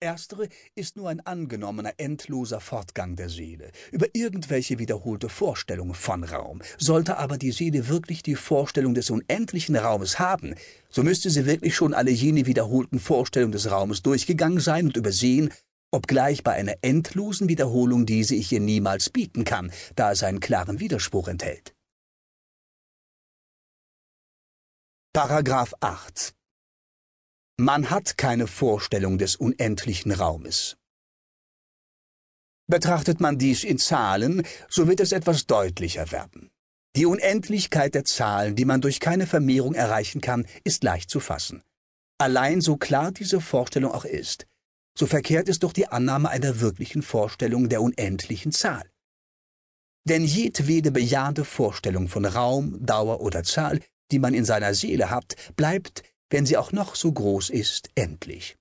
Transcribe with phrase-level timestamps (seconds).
[0.00, 6.62] Erstere ist nur ein angenommener, endloser Fortgang der Seele, über irgendwelche wiederholte Vorstellungen von Raum.
[6.78, 10.54] Sollte aber die Seele wirklich die Vorstellung des unendlichen Raumes haben,
[10.88, 15.52] so müsste sie wirklich schon alle jene wiederholten Vorstellungen des Raumes durchgegangen sein und übersehen,
[15.90, 20.80] obgleich bei einer endlosen Wiederholung diese ich ihr niemals bieten kann, da es einen klaren
[20.80, 21.74] Widerspruch enthält.
[25.12, 26.39] Paragraph 8
[27.60, 30.76] man hat keine Vorstellung des unendlichen Raumes.
[32.66, 36.50] Betrachtet man dies in Zahlen, so wird es etwas deutlicher werden.
[36.96, 41.62] Die Unendlichkeit der Zahlen, die man durch keine Vermehrung erreichen kann, ist leicht zu fassen.
[42.18, 44.46] Allein so klar diese Vorstellung auch ist,
[44.96, 48.90] so verkehrt ist doch die Annahme einer wirklichen Vorstellung der unendlichen Zahl.
[50.08, 55.34] Denn jedwede bejahende Vorstellung von Raum, Dauer oder Zahl, die man in seiner Seele hat,
[55.56, 58.56] bleibt, wenn sie auch noch so groß ist, endlich.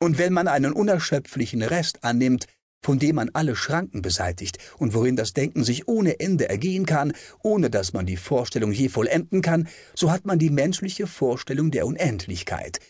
[0.00, 2.46] Und wenn man einen unerschöpflichen Rest annimmt,
[2.84, 7.12] von dem man alle Schranken beseitigt und worin das Denken sich ohne Ende ergehen kann,
[7.42, 11.86] ohne dass man die Vorstellung je vollenden kann, so hat man die menschliche Vorstellung der
[11.86, 12.80] Unendlichkeit.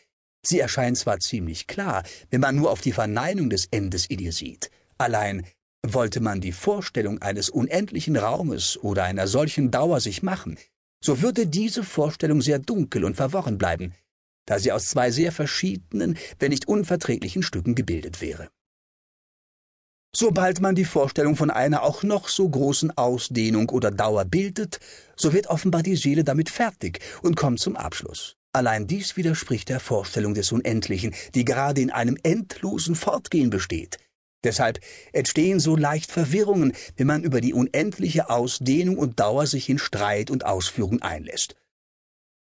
[0.44, 4.32] Sie erscheint zwar ziemlich klar, wenn man nur auf die Verneinung des Endes in ihr
[4.32, 4.70] sieht.
[4.98, 5.46] Allein
[5.86, 10.56] wollte man die Vorstellung eines unendlichen Raumes oder einer solchen Dauer sich machen,
[11.04, 13.92] so würde diese Vorstellung sehr dunkel und verworren bleiben,
[14.52, 18.50] da sie aus zwei sehr verschiedenen, wenn nicht unverträglichen Stücken gebildet wäre.
[20.14, 24.78] Sobald man die Vorstellung von einer auch noch so großen Ausdehnung oder Dauer bildet,
[25.16, 28.36] so wird offenbar die Seele damit fertig und kommt zum Abschluss.
[28.52, 33.96] Allein dies widerspricht der Vorstellung des Unendlichen, die gerade in einem endlosen Fortgehen besteht.
[34.44, 34.80] Deshalb
[35.14, 40.30] entstehen so leicht Verwirrungen, wenn man über die unendliche Ausdehnung und Dauer sich in Streit
[40.30, 41.56] und Ausführung einlässt.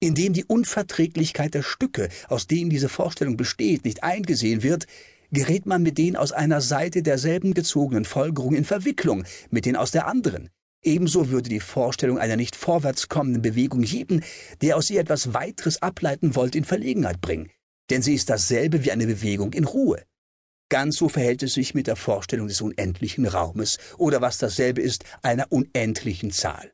[0.01, 4.87] Indem die Unverträglichkeit der Stücke, aus denen diese Vorstellung besteht, nicht eingesehen wird,
[5.31, 9.91] gerät man mit den aus einer Seite derselben gezogenen Folgerung in Verwicklung mit den aus
[9.91, 10.49] der anderen.
[10.81, 14.23] Ebenso würde die Vorstellung einer nicht vorwärts kommenden Bewegung jeden,
[14.61, 17.51] der aus ihr etwas weiteres ableiten wollte, in Verlegenheit bringen,
[17.89, 20.03] denn sie ist dasselbe wie eine Bewegung in Ruhe.
[20.69, 25.03] Ganz so verhält es sich mit der Vorstellung des unendlichen Raumes oder was dasselbe ist,
[25.21, 26.71] einer unendlichen Zahl.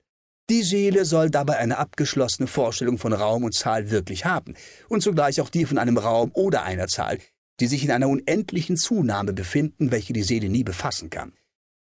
[0.52, 4.54] Die Seele soll dabei eine abgeschlossene Vorstellung von Raum und Zahl wirklich haben
[4.90, 7.18] und zugleich auch die von einem Raum oder einer Zahl,
[7.60, 11.34] die sich in einer unendlichen Zunahme befinden, welche die Seele nie befassen kann.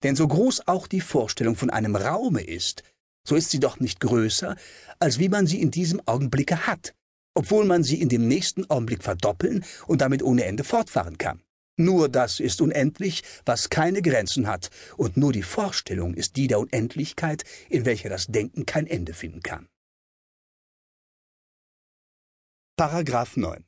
[0.02, 2.82] Denn so groß auch die Vorstellung von einem Raume ist,
[3.24, 4.56] so ist sie doch nicht größer,
[4.98, 6.94] als wie man sie in diesem Augenblicke hat,
[7.34, 11.40] obwohl man sie in dem nächsten Augenblick verdoppeln und damit ohne Ende fortfahren kann.
[11.80, 14.68] Nur das ist unendlich, was keine Grenzen hat,
[14.98, 19.42] und nur die Vorstellung ist die der Unendlichkeit, in welcher das Denken kein Ende finden
[19.42, 19.66] kann.
[22.76, 23.64] Paragraph 9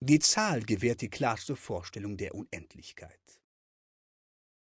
[0.00, 3.41] Die Zahl gewährt die klarste Vorstellung der Unendlichkeit.